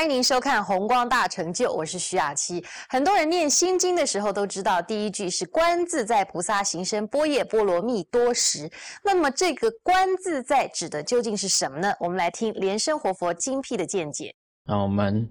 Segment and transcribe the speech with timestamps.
[0.00, 2.64] 欢迎您收看《红光大成就》，我是徐雅琪。
[2.88, 8.66] 很多人念心经的时候都知道，第一句是“观自在菩萨行深般若波罗蜜多时”。
[9.04, 11.92] 那么，这个“观自在”指的究竟是什么呢？
[12.00, 14.34] 我们来听莲生活佛精辟的见解。
[14.64, 15.30] 那我们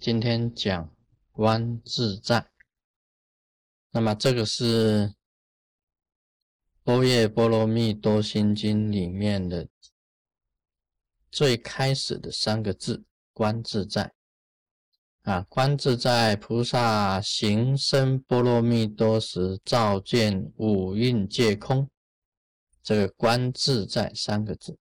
[0.00, 0.90] 今天讲
[1.30, 2.42] “观自在”。
[3.92, 5.08] 那么，这个是
[6.82, 9.68] 《般若波罗蜜多心经》里面的
[11.30, 13.04] 最开始的三个字。
[13.36, 14.10] 观自在
[15.26, 21.90] 啊，观自在菩萨行深波罗蜜多时，照见五蕴皆空。
[22.80, 24.78] 这个观自在三个字，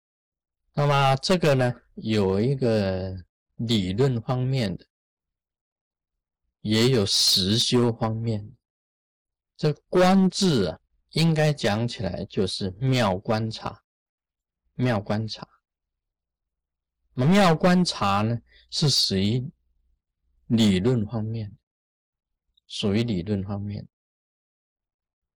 [0.75, 3.17] 那么这个呢，有一个
[3.55, 4.85] 理论方面的，
[6.61, 8.47] 也有实修方面。
[9.57, 10.79] 这观字啊，
[11.13, 13.81] 应该讲起来就是妙观察，
[14.75, 15.47] 妙观察。
[17.15, 18.39] 那么妙观察呢，
[18.69, 19.49] 是属于
[20.47, 21.57] 理论方面，
[22.67, 23.87] 属于理论方面。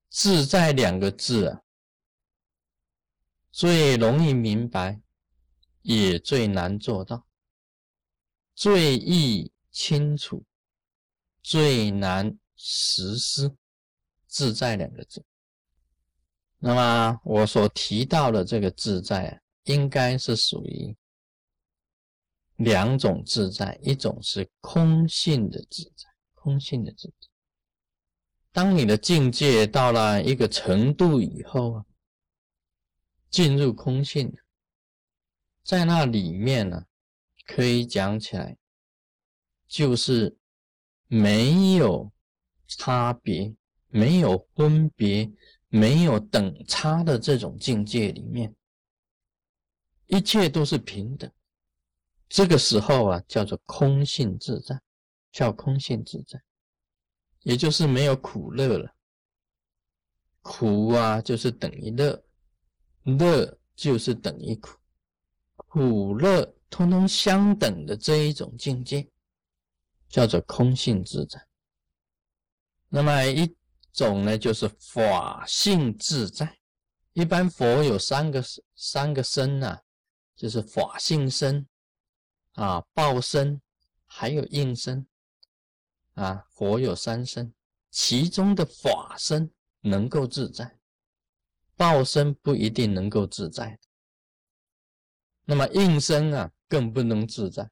[0.09, 1.61] 自在两个字啊，
[3.51, 5.01] 最容易明白，
[5.81, 7.25] 也最难做到；
[8.55, 10.43] 最易清楚，
[11.41, 13.55] 最难实施。
[14.27, 15.25] 自在两个字。
[16.59, 20.95] 那么我所提到的这个自在啊，应该是属于。
[22.59, 27.27] 两种自在，一种是空性的自在，空性的自在。
[28.51, 31.85] 当你的境界到了一个程度以后啊，
[33.29, 34.35] 进入空性，
[35.63, 36.85] 在那里面呢，
[37.45, 38.57] 可以讲起来，
[39.65, 40.35] 就是
[41.07, 42.11] 没有
[42.67, 43.55] 差别、
[43.87, 45.31] 没有分别、
[45.69, 48.53] 没有等差的这种境界里面，
[50.07, 51.31] 一切都是平等。
[52.29, 54.79] 这个时候啊，叫做空性自在，
[55.31, 56.39] 叫空性自在，
[57.41, 58.95] 也就是没有苦乐了。
[60.41, 62.23] 苦啊，就是等于乐，
[63.03, 64.77] 乐就是等于苦，
[65.55, 69.09] 苦乐通通相等的这一种境界，
[70.07, 71.43] 叫做空性自在。
[72.89, 73.55] 那么一
[73.91, 76.57] 种呢，就是法性自在。
[77.13, 78.43] 一般佛有三个
[78.75, 79.79] 三个身呐，
[80.35, 81.67] 就是法性身。
[82.59, 83.61] 啊，报身
[84.05, 85.07] 还有应身
[86.15, 87.53] 啊，佛有三身，
[87.89, 89.49] 其中的法身
[89.79, 90.77] 能够自在，
[91.77, 93.79] 报身不一定能够自在。
[95.45, 97.71] 那么应身啊，更不能自在。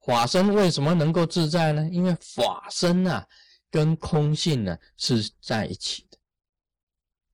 [0.00, 1.86] 法身为什么能够自在呢？
[1.90, 3.28] 因为法身啊，
[3.70, 6.16] 跟空性呢是在一起的，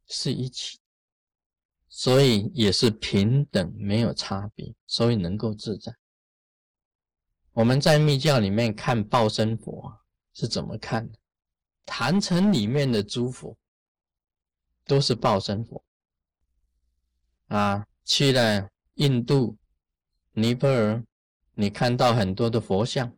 [0.08, 0.80] 是一起，
[1.88, 5.96] 所以也是平等，没有差别，所以能够自在。
[7.56, 9.90] 我们在密教里面看报身佛
[10.34, 11.18] 是怎么看的？
[11.86, 13.56] 坛城里面的诸佛
[14.84, 15.82] 都是报身佛
[17.46, 17.86] 啊。
[18.04, 19.56] 去了印度、
[20.32, 21.02] 尼泊尔，
[21.54, 23.10] 你看到很多的佛像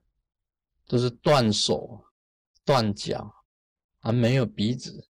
[0.86, 2.00] 都是断手、
[2.64, 3.34] 断脚，
[3.98, 5.08] 还没有鼻子，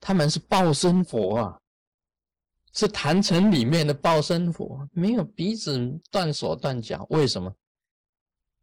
[0.00, 1.60] 他们是报身佛啊，
[2.72, 5.78] 是坛城里面的报身佛，没有鼻子、
[6.10, 7.54] 断手、断脚，为什么？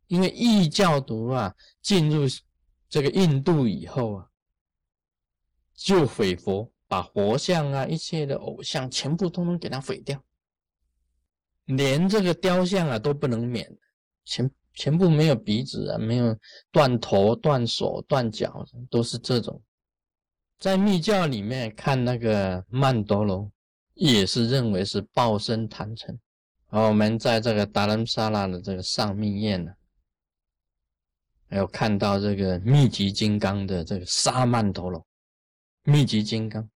[0.07, 2.23] 因为异教徒啊，进入
[2.89, 4.27] 这个印度以后啊，
[5.75, 10.23] 就毁佛，把佛像啊、一切的偶像全部通通给他毁掉，
[11.65, 13.69] 连这个雕像啊都不能免，
[14.23, 16.37] 全全部没有鼻子啊，没有
[16.71, 19.61] 断头、断手、断脚，都是这种。
[20.57, 23.51] 在密教里面看那个曼多罗，
[23.93, 26.17] 也是认为是报身坛城。
[26.69, 29.71] 而我们在这个达兰萨拉的这个上密宴呢。
[31.49, 35.05] 还有看到这个密集金刚的这个沙曼陀罗，
[35.83, 36.69] 密集金刚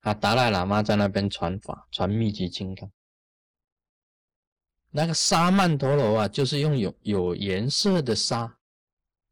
[0.00, 2.90] 啊，达赖喇嘛在那边传法，传密集金刚。
[4.90, 8.56] 那个沙曼陀罗啊，就是用有有颜色的沙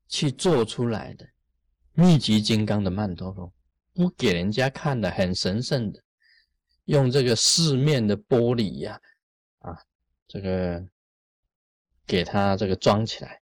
[0.08, 1.26] 去做出来的
[1.92, 3.52] 密集金刚的曼陀罗，
[3.94, 6.02] 不给人家看的，很神圣的，
[6.86, 9.00] 用这个四面的玻璃呀，
[9.60, 9.78] 啊，
[10.26, 10.84] 这个
[12.04, 13.40] 给它这个装起来。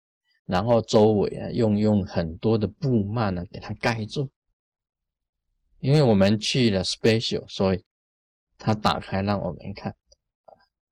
[0.50, 4.28] 然后周围啊，用用很多的布幔呢，给它盖住。
[5.80, 7.86] 因为我们去了 special，所以
[8.58, 9.96] 他打开让我们看。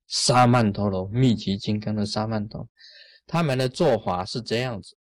[0.05, 2.69] 沙曼陀罗密集金刚的沙曼陀，
[3.25, 4.95] 他们的做法是这样子：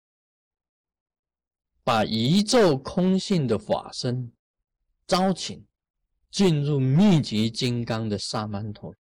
[1.83, 4.33] 把宇宙空性的法身
[5.06, 5.67] 招请
[6.31, 8.95] 进入密集金刚的沙曼陀。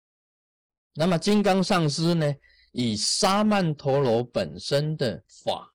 [0.95, 2.35] 那么金刚上师呢，
[2.73, 5.73] 以沙曼陀罗本身的法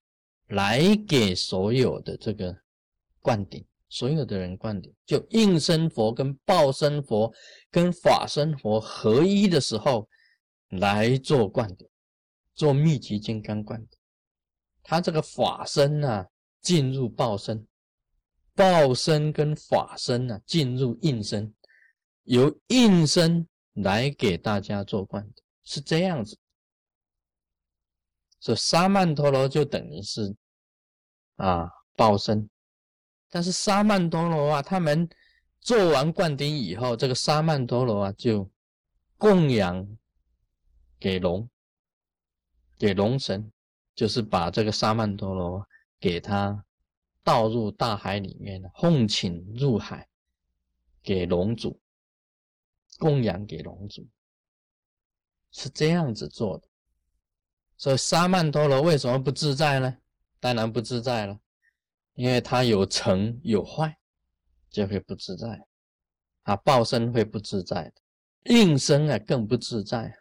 [0.49, 2.55] 来给所有的这个
[3.21, 7.33] 灌顶，所有的人灌顶，就应身佛跟报身佛
[7.69, 10.07] 跟法身佛合一的时候
[10.69, 11.87] 来做灌顶，
[12.55, 13.99] 做密集金刚灌顶。
[14.81, 16.25] 他这个法身呢，
[16.61, 17.67] 进入报身，
[18.55, 21.53] 报身跟法身呢进入应身，
[22.23, 26.37] 由应身来给大家做灌顶，是这样子。
[28.39, 30.35] 所以沙曼陀罗就等于是
[31.35, 32.49] 啊报身，
[33.29, 35.09] 但是沙曼陀罗啊，他们
[35.59, 38.49] 做完灌顶以后，这个沙曼陀罗啊就
[39.17, 39.97] 供养
[40.99, 41.49] 给龙，
[42.77, 43.51] 给龙神。
[43.97, 45.67] 就是把这个沙曼陀罗
[45.99, 46.63] 给他
[47.23, 50.07] 倒入大海里面奉请入海，
[51.01, 51.81] 给龙主
[52.99, 54.07] 供养给龙主，
[55.49, 56.67] 是这样子做的。
[57.77, 59.97] 所以沙曼陀罗为什么不自在呢？
[60.39, 61.39] 当然不自在了，
[62.13, 63.97] 因为它有成有坏，
[64.69, 65.67] 就会不自在。
[66.43, 67.93] 啊，报身会不自在的，
[68.45, 70.17] 应身啊更不自在。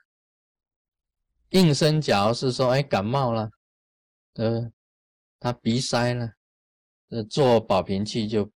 [1.50, 3.50] 应身假如是说，哎，感冒了。
[4.34, 4.72] 呃，
[5.38, 6.32] 他鼻塞了，
[7.10, 8.50] 呃，做保平器就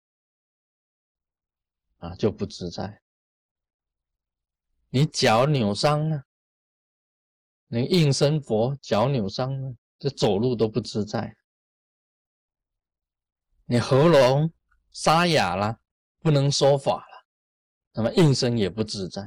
[1.99, 3.01] 啊就不自在。
[4.89, 6.25] 你脚扭伤了，
[7.73, 11.37] 你应声佛脚扭伤了，这走路都不自在。
[13.65, 14.53] 你喉咙
[14.91, 15.79] 沙哑了，
[16.19, 17.27] 不能说法了，
[17.93, 19.23] 那么应声也不自在，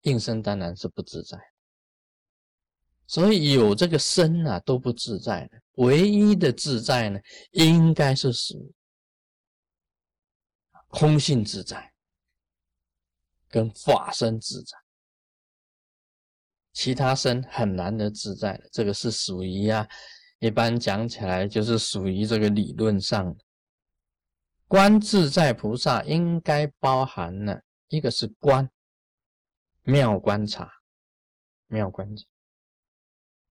[0.00, 1.38] 应声当然是不自在。
[3.06, 7.20] 所以有这个身啊都不自在的，唯一的自在呢，
[7.52, 8.74] 应该是属
[10.88, 11.94] 空性自在，
[13.46, 14.76] 跟法身自在，
[16.74, 18.68] 其他身很难得自在的。
[18.70, 19.88] 这个是属于啊，
[20.40, 23.44] 一般讲起来就是属于这个理论上的
[24.68, 28.68] 观自在菩萨应该包含了一个是观
[29.84, 30.70] 妙观察，
[31.68, 32.24] 妙观察。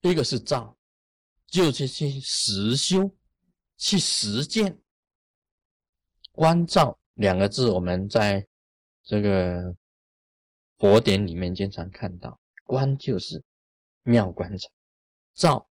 [0.03, 0.77] 一个是照，
[1.47, 3.11] 就是去实修，
[3.77, 4.79] 去实践。
[6.31, 8.47] 观照两个字，我们在
[9.03, 9.75] 这个
[10.79, 12.39] 佛典里面经常看到。
[12.67, 13.43] 观就是
[14.03, 14.69] 妙观察，
[15.35, 15.67] 照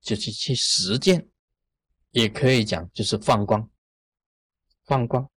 [0.00, 1.28] 就是去实践，
[2.12, 3.68] 也可以讲就是放光。
[4.84, 5.28] 放光，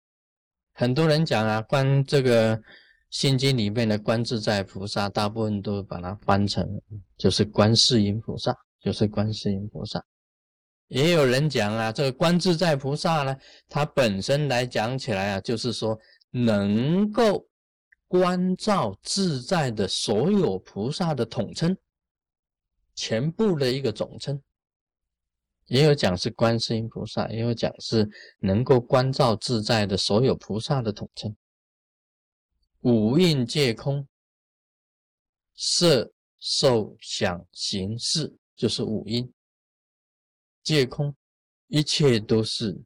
[0.74, 2.62] 很多人讲啊，观这个。
[3.08, 6.68] 心经里面的观自在菩萨，大部分都把它翻成
[7.16, 10.04] 就是观世音菩萨，就是观世音菩萨。
[10.88, 13.34] 也有人讲啊，这个观自在菩萨呢，
[13.68, 15.98] 它本身来讲起来啊，就是说
[16.30, 17.46] 能够
[18.08, 21.76] 观照自在的所有菩萨的统称，
[22.94, 24.40] 全部的一个总称。
[25.66, 28.08] 也有讲是观世音菩萨，也有讲是
[28.38, 31.36] 能够观照自在的所有菩萨的统称。
[32.82, 34.06] 五蕴皆空，
[35.56, 39.32] 色、受、想、行、识，就是五蕴
[40.62, 41.16] 皆空，
[41.66, 42.80] 一切都是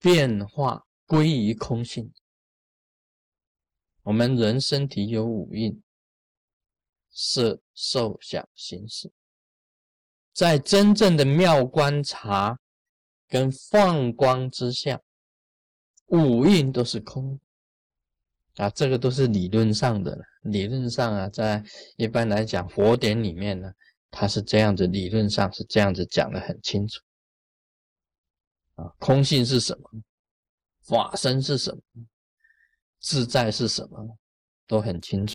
[0.00, 2.12] 变化归于空性。
[4.08, 5.82] 我们人身体有五蕴：
[7.10, 9.12] 色、受、想、行、识。
[10.32, 12.58] 在真正的妙观察
[13.28, 14.98] 跟放光之下，
[16.06, 17.38] 五蕴都是空。
[18.54, 20.24] 啊，这个都是理论上的了。
[20.44, 21.62] 理论上啊，在
[21.98, 23.70] 一般来讲，佛典里面呢，
[24.10, 26.98] 它是这样子，理论上是这样子讲的很清楚。
[28.76, 30.02] 啊，空性是什么？
[30.80, 31.82] 法身是什么？
[33.00, 34.16] 自在是什么？
[34.66, 35.34] 都很清楚。